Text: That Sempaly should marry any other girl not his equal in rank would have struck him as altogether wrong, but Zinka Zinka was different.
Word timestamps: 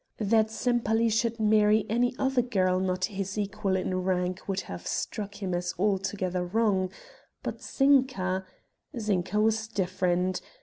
That 0.17 0.49
Sempaly 0.49 1.09
should 1.09 1.39
marry 1.39 1.85
any 1.87 2.15
other 2.17 2.41
girl 2.41 2.79
not 2.79 3.05
his 3.05 3.37
equal 3.37 3.75
in 3.75 3.95
rank 4.01 4.41
would 4.47 4.61
have 4.61 4.87
struck 4.87 5.43
him 5.43 5.53
as 5.53 5.75
altogether 5.77 6.43
wrong, 6.43 6.89
but 7.43 7.61
Zinka 7.61 8.43
Zinka 8.97 9.39
was 9.39 9.67
different. 9.67 10.41